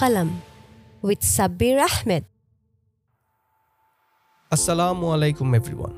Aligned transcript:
Qalam 0.00 0.28
with 1.02 1.22
Sabir 1.22 1.78
Ahmed. 1.88 2.24
আসসালামু 4.50 5.06
আলাইকুম 5.14 5.54
everyone 5.54 5.94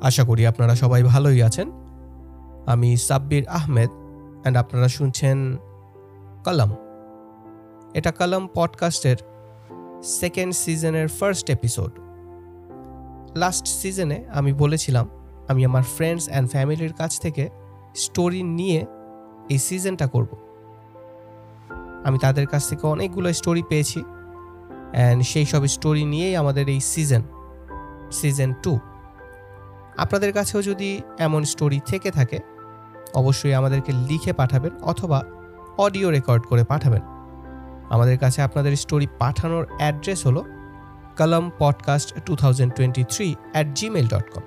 আশা 0.00 0.24
করি 0.24 0.46
আপনারা 0.46 0.74
সবাই 0.74 1.02
ভালোই 1.02 1.42
আছেন। 1.42 1.70
আমি 2.66 2.96
সাব্বির 2.96 3.48
আহমেদ 3.48 3.90
অ্যান্ড 4.42 4.56
আপনারা 4.58 4.88
শুনছেন 4.88 5.56
কলম। 6.44 6.70
এটা 7.94 8.10
কলম 8.10 8.48
পডকাস্টের 8.54 9.16
সেকেন্ড 10.02 10.54
সিজনের 10.54 11.08
ফার্স্ট 11.08 11.50
এপিসোড 11.50 11.92
লাস্ট 13.36 13.66
সিজনে 13.66 14.24
আমি 14.34 14.52
বলেছিলাম, 14.52 15.06
আমি 15.48 15.64
আমার 15.64 15.82
ফ্রেন্ডস 15.82 16.28
অ্যান্ড 16.28 16.50
ফ্যামিলির 16.50 16.92
কাছ 16.92 17.20
থেকে 17.20 17.50
স্টোরি 17.94 18.42
নিয়ে 18.42 18.86
এই 19.48 19.58
সিজনটা 19.58 20.06
করব। 20.06 20.45
আমি 22.06 22.18
তাদের 22.18 22.46
কাছ 22.46 22.62
থেকে 22.68 22.86
অনেকগুলো 22.86 23.28
স্টোরি 23.32 23.62
পেয়েছি। 23.68 24.00
অ্যান্ড 24.92 25.22
সেই 25.22 25.46
সব 25.46 25.62
স্টোরি 25.66 26.04
নিয়েই 26.04 26.36
আমাদের 26.36 26.68
এই 26.68 26.80
সিজন 26.80 27.22
সিজন 28.10 28.50
টু 28.62 28.78
আপনাদের 29.96 30.32
কাছেও 30.32 30.62
যদি 30.62 31.00
এমন 31.18 31.44
স্টোরি 31.44 31.80
থেকে 31.86 32.10
থাকে, 32.10 32.38
অবশ্যই 33.14 33.54
আমাদেরকে 33.54 33.92
লিখে 33.92 34.32
পাঠাবেন 34.32 34.70
অথবা 34.82 35.18
অডিও 35.78 36.10
রেকর্ড 36.10 36.42
করে 36.46 36.64
পাঠাবেন। 36.64 37.02
আমাদের 37.90 38.18
কাছে 38.18 38.42
আপনাদের 38.42 38.76
স্টোরি 38.76 39.06
পাঠানোর 39.18 39.64
অ্যাড্রেস 39.78 40.26
হলো 40.26 40.42
Kalam 41.18 41.50
podcast 41.58 42.08
two 42.26 42.32
thousand 42.36 42.70
twenty 42.74 43.04
three 43.04 43.34
at 43.52 43.66
Gmail 43.74 44.06
dot 44.08 44.26
com 44.34 44.44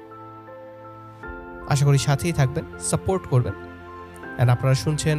আশা 1.69 1.85
করি 1.85 1.97
সাথেই 1.97 2.33
থাকবেন 2.33 2.65
সাপোর্ট 2.79 3.23
করবেন। 3.27 3.53
অ্যান্ড 4.35 4.49
আপনারা 4.51 4.75
শুনছেন 4.75 5.17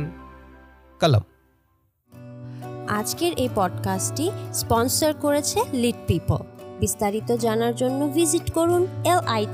কলম 1.00 1.24
আজকের 2.90 3.32
এই 3.32 3.48
পডকাস্টটি 3.54 4.30
স্পন্সর 4.54 5.14
করেছে 5.20 5.60
লিড 5.72 5.94
পিপল। 6.06 6.36
বিস্তারিত 6.80 7.32
জানার 7.32 7.74
জন্য 7.74 8.08
ভিজিট 8.08 8.52
করুন 8.52 8.86
এল 9.04 9.46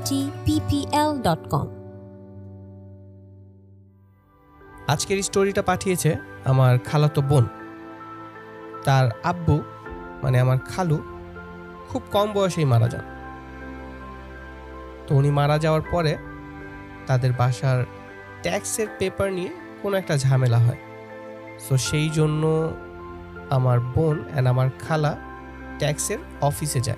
পিপিএল 0.45 1.21
ডট 1.21 1.49
কম 1.49 1.67
আজকের 4.87 5.23
স্টোরিটা 5.23 5.61
পাঠিয়েছে 5.61 6.15
আমার 6.45 6.79
খালাতো 6.79 7.21
বোন। 7.21 7.45
তার 8.83 9.09
আব্বু 9.23 9.61
মানে 10.23 10.39
আমার 10.39 10.57
খালু, 10.59 10.97
খুব 11.89 12.01
কম 12.11 12.33
বয়সেই 12.33 12.65
মারা 12.65 12.87
যান। 12.87 13.01
তো 15.07 15.15
উনি 15.15 15.31
মারা 15.31 15.59
যাওয়ার 15.59 15.81
পরে 15.91 16.17
তাদের 17.07 17.31
বাসার 17.37 17.83
ট্যাক্সের 18.41 18.87
পেপার 18.99 19.33
নিয়ে 19.33 19.49
কোনো 19.81 19.97
একটা 19.97 20.17
ঝামেলা 20.17 20.57
হয়। 20.57 20.77
সো 21.59 21.77
সেই 21.77 22.09
জন্য 22.09 22.73
আমার 23.49 23.79
বোন 23.79 24.23
অ্যান্ড 24.31 24.49
আমার 24.49 24.69
খালা 24.87 25.17
ট্যাক্সের 25.79 26.17
অফিসে 26.41 26.79
যায়। 26.79 26.97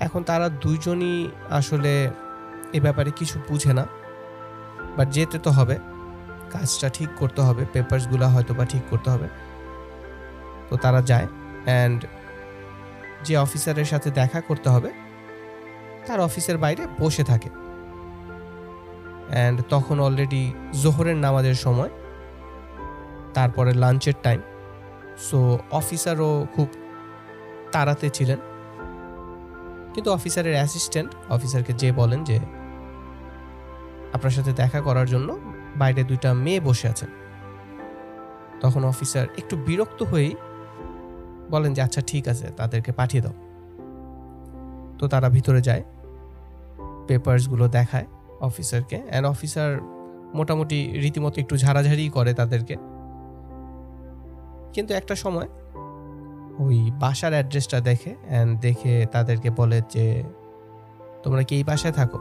এখন 0.00 0.22
তারা 0.22 0.48
দুইজনই 0.48 1.30
আসলে 1.50 2.10
এ 2.72 2.80
ব্যাপারে 2.80 3.10
কিছু 3.10 3.40
বুঝে 3.48 3.72
না। 3.72 3.86
বাট 4.96 5.10
যেতে 5.10 5.38
তো 5.38 5.50
হবে। 5.50 5.78
কাজটা 6.50 6.88
ঠিক 6.88 7.08
করতে 7.16 7.40
হবে। 7.40 7.64
পেপারসগুলো 7.72 8.28
হয়তো 8.28 8.54
বা 8.54 8.64
ঠিক 8.64 8.82
করতে 8.90 9.10
হবে। 9.10 9.28
তো 10.68 10.76
তারা 10.76 11.02
যায় 11.02 11.26
অ্যান্ড 11.64 12.04
যে 13.24 13.36
অফিসারের 13.36 13.84
সাথে 13.84 14.10
দেখা 14.10 14.40
করতে 14.40 14.68
হবে, 14.70 14.90
তার 16.06 16.20
অফিসের 16.20 16.58
বাইরে 16.58 16.86
বসে 17.00 17.24
থাকে। 17.24 17.48
অ্যান্ড 19.28 19.62
তখন 19.68 20.00
অলরেডি 20.00 20.54
জোহরের 20.82 21.16
নামাজের 21.16 21.54
সময় 21.54 21.90
তারপরে 23.40 23.72
লাঞ্চের 23.74 24.16
টাইম 24.22 24.40
সো 25.18 25.58
অফিসারও 25.70 26.46
খুব 26.54 26.68
তাড়াতে 27.72 28.06
ছিলেন। 28.10 28.38
কিন্তু 29.94 30.08
অফিসারের 30.12 30.54
অ্যাসিস্ট্যান্ট 30.54 31.10
অফিসারকে 31.30 31.72
যে 31.72 31.92
বলেন 31.92 32.24
যে, 32.24 32.38
আপনার 34.12 34.30
সাথে 34.30 34.52
দেখা 34.52 34.80
করার 34.80 35.06
জন্য 35.06 35.28
বাইরে 35.76 36.04
দুইটা 36.04 36.34
মেয়ে 36.34 36.60
বসে 36.60 36.88
আছেন। 36.88 37.10
তখন 38.60 38.84
অফিসার 38.84 39.26
একটু 39.38 39.54
বিরক্ত 39.56 40.02
হয়েই 40.02 40.34
বলেন 41.50 41.70
যে 41.74 41.82
আচ্ছা 41.82 42.00
ঠিক 42.06 42.28
আছে, 42.28 42.46
তাদেরকে 42.56 42.92
পাঠিয়ে 42.92 43.22
দাও। 43.22 43.36
তো 44.98 45.04
তারা 45.08 45.28
ভিতরে 45.28 45.60
যায় 45.62 45.82
পেপারসগুলো 47.06 47.68
দেখায় 47.68 48.06
অফিসারকে 48.40 48.98
অ্যান্ড 49.08 49.26
অফিসার 49.28 49.70
মোটামুটি 50.34 50.78
রীতিমতো 51.02 51.36
একটু 51.40 51.54
ঝাড়াঝাড়ি 51.56 52.04
করে 52.08 52.32
তাদেরকে। 52.34 52.76
কিন্তু 54.72 54.94
একটা 54.94 55.14
সময় 55.14 55.48
ওই 56.58 56.90
বাসার 57.00 57.32
অ্যাড্রেসটা 57.32 57.80
দেখে 57.80 58.14
অ্যান্ড 58.28 58.60
দেখে 58.60 59.06
তাদেরকে 59.12 59.50
বলে 59.50 59.82
যে, 59.90 60.22
তোমরা 61.22 61.42
কি 61.42 61.56
এই 61.56 61.64
বাসায় 61.64 61.92
থাকো? 61.92 62.18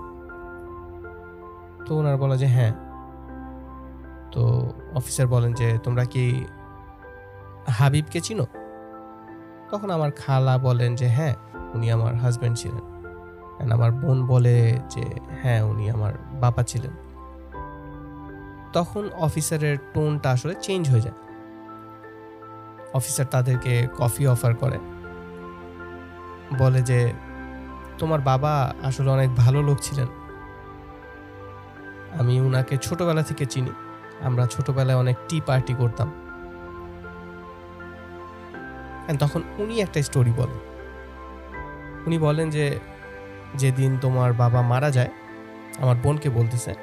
তো 1.86 1.96
ওনার 1.98 2.18
বলে 2.18 2.38
যে 2.38 2.46
হ্যাঁ। 2.46 2.74
তো 4.32 4.74
অফিসার 4.96 5.28
বলেন 5.28 5.54
যে, 5.54 5.78
তোমরা 5.84 6.06
কি 6.06 6.46
হাবিবকে 7.68 8.22
চিনো? 8.22 8.46
তখন 9.72 9.90
আমার 9.90 10.12
খালা 10.12 10.58
বলেন 10.58 10.96
যে 10.96 11.08
হ্যাঁ 11.08 11.36
উনি 11.74 11.92
আমার 11.92 12.16
হাজব্যান্ড 12.16 12.58
ছিলেন। 12.58 12.82
অ্যান্ড 13.56 13.74
আমার 13.74 13.92
বোন 13.92 14.26
বলে 14.26 14.80
যে 14.90 15.04
হ্যাঁ 15.42 15.62
উনি 15.62 15.90
আমার 15.90 16.14
বাবা 16.42 16.64
ছিলেন। 16.64 16.92
তখন 18.74 19.10
অফিসারের 19.20 19.78
টোনটা 19.94 20.32
আসলে 20.32 20.56
চেঞ্জ 20.62 20.90
হয়ে 20.90 21.02
যায়। 21.02 21.29
অফিসার 22.94 23.26
তাদেরকে 23.26 23.88
কফি 23.98 24.28
অফার 24.28 24.56
করে। 24.56 24.80
বলে 26.58 26.82
যে, 26.82 27.14
তোমার 27.98 28.20
বাবা 28.20 28.74
আসলে 28.84 29.10
অনেক 29.10 29.36
ভালো 29.36 29.62
লোক 29.62 29.78
ছিলেন। 29.82 30.08
আমি 32.20 32.42
উনাকে 32.42 32.78
ছোটবেলা 32.78 33.24
থেকে 33.24 33.46
চিনি। 33.46 33.70
আমরা 34.22 34.46
ছোটবেলায় 34.46 34.98
অনেক 34.98 35.18
টি 35.30 35.42
পার্টি 35.46 35.74
করতাম। 35.74 36.12
তখন 39.20 39.42
উনি 39.58 39.80
একটা 39.80 40.02
স্টোরি 40.02 40.34
বলেন 40.38 40.60
উনি 42.08 42.18
বলেন 42.18 42.50
যে, 42.50 42.80
যেদিন 43.56 43.98
তোমার 44.02 44.34
বাবা 44.34 44.62
মারা 44.62 44.92
যায়, 44.92 45.10
আমার 45.80 45.96
বোনকে 45.96 46.30
বলতেছে, 46.30 46.74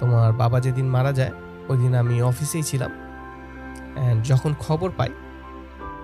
তোমার 0.00 0.32
বাবা 0.32 0.60
যেদিন 0.60 0.86
মারা 0.88 1.12
যায়, 1.12 1.32
ওই 1.68 1.78
দিন 1.78 1.94
আমি 1.94 2.22
অফিসেই 2.22 2.62
ছিলাম। 2.62 2.90
অ্যান্ড 3.96 4.18
যখন 4.30 4.52
খবর 4.64 4.90
পাই, 4.98 5.12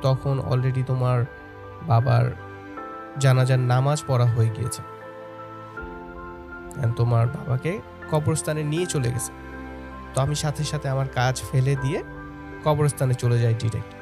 তখন 0.02 0.34
অলরেডি 0.50 0.82
তোমার 0.90 1.18
বাবার 1.88 2.24
জানাজার 3.20 3.60
নামাজ 3.72 3.98
পড়া 4.08 4.26
হয়ে 4.34 4.50
গিয়েছে। 4.56 4.82
অ্যান্ড 6.78 6.92
তোমার 7.00 7.24
বাবাকে 7.34 7.72
কবরস্থানে 8.10 8.62
নিয়ে 8.72 8.86
চলে 8.86 9.08
গেছে। 9.14 9.32
তো 10.12 10.16
আমি 10.24 10.34
সাথে 10.34 10.62
সাথে 10.70 10.86
আমার 10.94 11.08
কাজ 11.18 11.34
ফেলে 11.48 11.74
দিয়ে 11.84 11.98
কবরস্থানে 12.64 13.14
চলে 13.14 13.36
যাই 13.42 13.54
ডিরেক্ট 13.62 13.92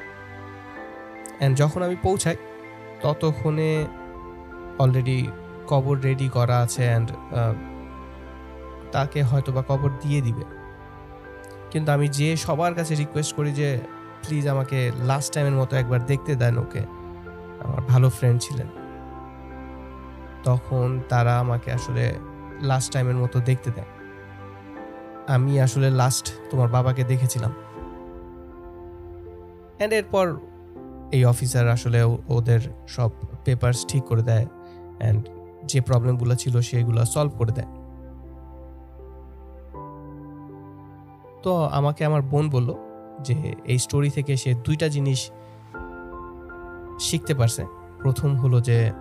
অ্যান্ড 1.39 1.53
যখন 1.61 1.79
আমি 1.87 1.97
পৌঁছাই, 2.05 2.37
ততক্ষণে 3.03 3.69
অলরেডি 4.83 5.19
কবর 5.71 5.95
রেডি 6.07 6.27
করা 6.29 6.57
আছে 6.65 6.83
অ্যান্ড 6.89 7.07
তাকে 8.91 9.19
হয়তো 9.29 9.49
বা 9.55 9.61
কবর 9.69 9.89
দিয়ে 10.03 10.19
দিবে। 10.21 10.43
কিন্তু 11.71 11.91
আমি 11.91 12.07
যে 12.07 12.37
সবার 12.37 12.75
কাছে 12.75 12.95
রিকোয়েস্ট 12.95 13.35
করি 13.35 13.51
যে 13.51 13.79
প্লিজ 14.27 14.47
আমাকে 14.47 14.91
লাস্ট 15.03 15.33
টাইমের 15.33 15.53
মতো 15.53 15.75
একবার 15.75 16.05
দেখতে 16.05 16.35
দেন 16.35 16.57
ওকে। 16.57 16.79
আমার 17.63 17.81
ভালো 17.87 18.09
ফ্রেন্ড 18.09 18.41
ছিলেন। 18.41 18.67
তখন 20.43 20.99
তারা 21.09 21.39
আমাকে 21.39 21.71
আসলে 21.71 22.13
লাস্ট 22.61 22.93
টাইমের 22.93 23.15
মতো 23.15 23.39
দেখতে 23.39 23.71
দেয় 23.71 23.85
আমি 25.27 25.61
আসলে 25.61 25.89
লাস্ট 25.91 26.33
তোমার 26.51 26.67
বাবাকে 26.67 27.03
দেখেছিলাম। 27.03 27.53
অ্যান্ড 29.77 29.93
এরপর 29.93 30.35
এই 31.11 31.25
অফিসার 31.25 31.69
আসলে 31.69 32.03
ওদের 32.27 32.59
সব 32.87 33.09
পেপারস 33.45 33.85
ঠিক 33.87 34.03
করে 34.03 34.23
দেয়। 34.23 34.45
অ্যান্ড 34.99 35.29
যে 35.65 35.81
প্রবলেমগুলো 35.81 36.35
ছিল 36.35 36.61
সেগুলো 36.61 37.05
সলভ 37.05 37.37
করে 37.37 37.51
দেয়। 37.51 37.80
তো 41.43 41.65
আমাকে 41.65 42.05
আমার 42.05 42.21
বোন 42.21 42.49
বলল 42.49 42.75
যে 43.21 43.55
এই 43.65 43.79
স্টোরি 43.79 44.09
থেকে 44.09 44.37
সে 44.37 44.53
দুইটা 44.53 44.87
জিনিস 44.87 45.31
শিখতে 46.99 47.33
পারছে। 47.33 47.65
প্রথম 47.99 48.35
হলো 48.35 48.61
যে, 48.61 48.91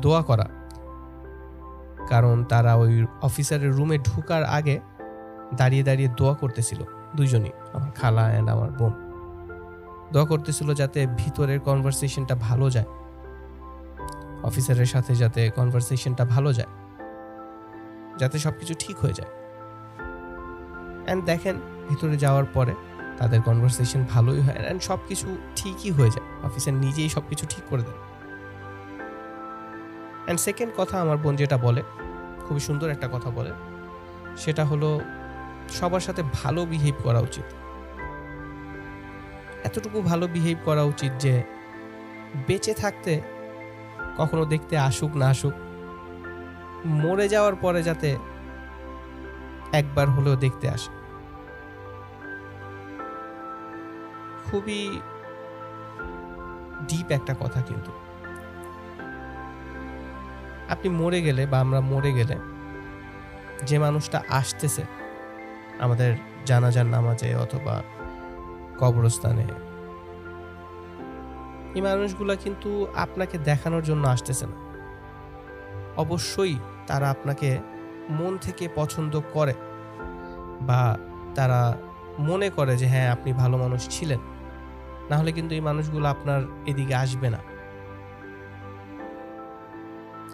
দোয়া 0.00 0.22
করা। 0.22 0.46
কারণ 2.08 2.44
তারা 2.44 2.74
ওই 2.74 3.06
অফিসারের 3.22 3.72
রুমে 3.72 3.98
ঢুকার 3.98 4.44
আগে 4.44 4.80
দাঁড়িয়ে 5.54 5.82
দাঁড়িয়ে 5.82 6.08
দোয়া 6.16 6.34
করতেছিল 6.34 6.82
দুইজনই, 7.16 7.50
আমার 7.72 7.90
খালা 7.90 8.22
অ্যান্ড 8.22 8.50
আমার 8.50 8.70
বোন। 8.70 8.92
দোয়া 10.12 10.24
করতেছিল 10.24 10.74
যাতে 10.74 11.06
ভিতরের 11.06 11.60
কনভারসেশনটা 11.60 12.34
ভালো 12.34 12.70
যায়। 12.70 12.86
অফিসারের 14.42 14.86
সাথে 14.86 15.14
যাতে 15.14 15.50
কনভারসেশনটা 15.50 16.24
ভালো 16.24 16.52
যায়। 16.52 16.68
যাতে 18.18 18.38
সব 18.38 18.52
কিছু 18.60 18.74
ঠিক 18.78 18.98
হয়ে 18.98 19.12
যায়। 19.12 19.45
অ্যান্ড 21.06 21.24
দেখেন, 21.24 21.56
ভিতরে 21.88 22.16
যাওয়ার 22.16 22.44
পরে 22.44 22.74
তাদের 23.18 23.42
কনভারসেশন 23.42 24.04
ভালোই 24.12 24.40
হয় 24.40 24.58
অ্যান্ড 24.64 24.82
সব 24.82 24.98
কিছু 25.08 25.38
ঠিকই 25.56 25.90
হয়ে 25.90 26.10
যায়। 26.10 26.26
অফিসার 26.42 26.74
নিজেই 26.74 27.08
সব 27.08 27.22
কিছু 27.28 27.46
ঠিক 27.46 27.64
করে 27.70 27.82
দেন। 27.82 27.98
অ্যান্ড 30.24 30.40
সেকেন্ড 30.40 30.72
কথা 30.76 31.00
আমার 31.00 31.16
বোন 31.16 31.36
যেটা 31.36 31.56
বলে, 31.56 31.82
খুবই 32.46 32.60
সুন্দর 32.60 32.88
একটা 32.90 33.08
কথা 33.08 33.30
বলে, 33.30 33.52
সেটা 34.36 34.64
হলো 34.64 35.00
সবার 35.68 36.00
সাথে 36.00 36.22
ভালো 36.34 36.60
বিহেভ 36.66 36.94
করা 37.02 37.20
উচিত। 37.20 37.46
এতটুকু 39.64 40.02
ভালো 40.02 40.26
বিহেভ 40.26 40.56
করা 40.64 40.82
উচিত 40.82 41.12
যে 41.18 41.42
বেঁচে 42.46 42.74
থাকতে, 42.74 43.20
কখনো 44.16 44.44
দেখতে 44.44 44.78
আসুক 44.78 45.16
না 45.16 45.28
আসুক, 45.30 45.54
মরে 46.86 47.28
যাওয়ার 47.28 47.54
পরে 47.54 47.82
যাতে 47.82 48.16
একবার 49.72 50.10
হলেও 50.10 50.36
দেখতে 50.36 50.68
আসে। 50.70 50.90
খুবই 54.50 55.00
ডিপ 56.88 57.10
একটা 57.10 57.34
কথা 57.40 57.60
কিন্তু। 57.60 57.90
আপনি 60.68 60.88
মরে 60.88 61.22
গেলে 61.22 61.46
বা 61.46 61.60
আমরা 61.60 61.80
মরে 61.80 62.12
গেলে 62.12 62.36
যে 63.66 63.78
মানুষটা 63.78 64.22
আসতেছে 64.28 64.84
আমাদের 65.78 66.14
জানাজার 66.46 66.86
নামাজে 66.86 67.36
অথবা 67.36 67.82
কবরস্থানে, 68.78 69.46
এই 71.74 71.80
মানুষগুলা 71.80 72.36
কিন্তু 72.36 72.86
আপনাকে 72.96 73.38
দেখানোর 73.38 73.82
জন্য 73.82 74.08
আসতেছে 74.08 74.46
না। 74.46 74.56
অবশ্যই 75.96 76.54
তারা 76.86 77.10
আপনাকে 77.10 77.58
মন 78.10 78.38
থেকে 78.38 78.68
পছন্দ 78.74 79.20
করে 79.32 79.54
বা 80.60 80.98
তারা 81.34 81.76
মনে 82.18 82.50
করে 82.50 82.76
যে 82.76 82.86
হ্যাঁ 82.86 83.10
আপনি 83.10 83.32
ভালো 83.32 83.58
মানুষ 83.58 83.88
ছিলেন। 83.88 84.18
না 85.10 85.16
হলে 85.16 85.32
কিন্তু 85.32 85.54
এই 85.54 85.60
মানুষগুলো 85.60 86.08
আপনার 86.08 86.42
এদিকে 86.66 86.94
আসবে 86.94 87.30
না। 87.30 87.38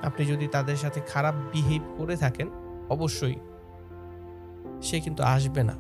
আপনি 0.03 0.27
যদি 0.27 0.47
তাদের 0.47 0.77
সাথে 0.77 1.01
খারাপ 1.01 1.35
বিহেভ 1.53 1.83
করে 1.99 2.17
থাকেন, 2.17 2.51
অবশ্যই 2.91 3.35
সে 4.83 5.01
কিন্তু 5.01 5.23
আসবে 5.23 5.63
না। 5.63 5.73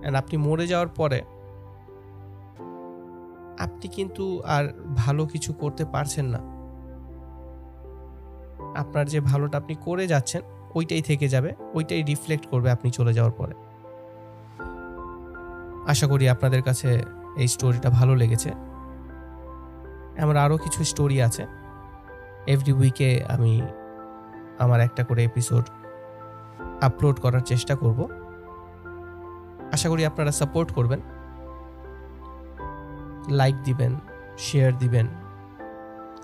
অ্যান্ড 0.00 0.16
আপনি 0.16 0.36
মরে 0.36 0.66
যাওয়ার 0.66 0.88
পরে 0.88 1.22
আপনি 3.58 3.88
কিন্তু 3.88 4.42
আর 4.44 4.64
ভালো 4.96 5.26
কিছু 5.26 5.52
করতে 5.52 5.84
পারছেন 5.84 6.24
না। 6.24 6.59
আপনার 8.80 9.06
যে 9.06 9.20
ভালোটা 9.20 9.58
আপনি 9.58 9.74
করে 9.80 10.06
যাচ্ছেন, 10.06 10.42
ওইটাই 10.74 11.02
থেকে 11.02 11.28
যাবে, 11.28 11.54
ওইটাই 11.74 12.02
রিফ্লেক্ট 12.02 12.46
করবে 12.46 12.70
আপনি 12.70 12.90
চলে 12.90 13.12
যাওয়ার 13.14 13.32
পরে। 13.32 13.54
আশা 15.90 16.06
করি 16.06 16.28
আপনাদের 16.28 16.62
কাছে 16.62 17.02
এই 17.36 17.48
স্টোরিটা 17.48 17.90
ভালো 17.90 18.16
লেগেছে। 18.16 18.50
আমার 20.22 20.36
আরও 20.36 20.56
কিছু 20.56 20.84
স্টোরি 20.84 21.22
আছে। 21.22 21.46
এভরি 22.46 22.72
উইকে 22.72 23.24
আমি 23.28 23.62
আমার 24.58 24.80
একটা 24.80 25.04
করে 25.04 25.24
এপিসোড 25.24 25.64
আপলোড 26.80 27.20
করার 27.20 27.40
চেষ্টা 27.40 27.76
করব। 27.76 28.08
আশা 29.72 29.88
করি 29.88 30.06
আপনারা 30.06 30.32
সাপোর্ট 30.32 30.72
করবেন। 30.72 31.00
লাইক 33.28 33.56
দিবেন 33.64 33.94
শেয়ার 34.38 34.78
দিবেন। 34.78 35.06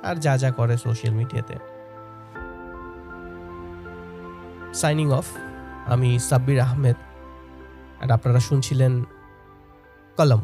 আর 0.02 0.14
যা 0.16 0.36
যা 0.36 0.50
করে 0.50 0.76
সোশ্যাল 0.76 1.14
মিডিয়াতে 1.14 1.75
সাইনিং 4.80 5.08
অফ 5.12 5.26
আমি 5.86 6.18
সাব্বির 6.18 6.60
আহমেদ। 6.60 6.98
আর 8.02 8.10
আপনারা 8.10 8.40
শুনছিলেন 8.40 8.92
কলম। 10.16 10.42